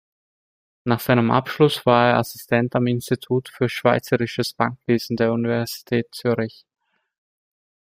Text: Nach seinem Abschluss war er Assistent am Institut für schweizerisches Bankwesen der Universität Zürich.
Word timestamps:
Nach 0.83 0.99
seinem 0.99 1.29
Abschluss 1.29 1.85
war 1.85 2.09
er 2.13 2.17
Assistent 2.17 2.75
am 2.75 2.87
Institut 2.87 3.49
für 3.49 3.69
schweizerisches 3.69 4.55
Bankwesen 4.55 5.15
der 5.15 5.31
Universität 5.31 6.07
Zürich. 6.15 6.65